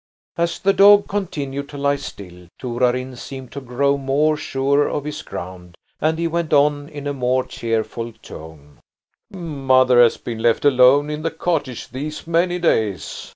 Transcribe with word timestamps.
As 0.35 0.57
the 0.57 0.73
dog 0.73 1.07
continued 1.07 1.69
to 1.69 1.77
lie 1.77 1.95
still, 1.97 2.47
Torarin 2.59 3.15
seemed 3.15 3.51
to 3.51 3.61
grow 3.61 3.99
more 3.99 4.35
sure 4.35 4.87
of 4.89 5.03
his 5.03 5.21
ground, 5.21 5.75
and 5.99 6.17
he 6.17 6.27
went 6.27 6.53
on 6.53 6.89
in 6.89 7.05
a 7.05 7.13
more 7.13 7.45
cheerful 7.45 8.11
tone: 8.13 8.79
"Mother 9.31 10.01
has 10.01 10.17
been 10.17 10.39
left 10.39 10.65
alone 10.65 11.11
in 11.11 11.21
the 11.21 11.29
cottage 11.29 11.89
these 11.89 12.25
many 12.25 12.57
days. 12.57 13.29